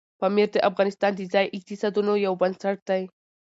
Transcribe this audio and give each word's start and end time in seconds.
پامیر 0.19 0.47
د 0.53 0.57
افغانستان 0.69 1.11
د 1.15 1.21
ځایي 1.33 1.53
اقتصادونو 1.57 2.13
یو 2.25 2.33
بنسټ 2.41 2.77
دی. 2.89 3.01